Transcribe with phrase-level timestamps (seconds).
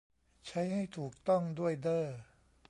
[0.47, 2.07] ใช้ให้ถูกต้องด้วยเด้อ